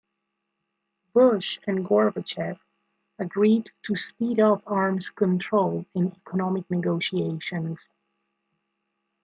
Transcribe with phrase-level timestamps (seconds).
[1.13, 2.57] Bush and Gorbachev
[3.19, 7.91] agreed to speed up arms control and economic negotiations.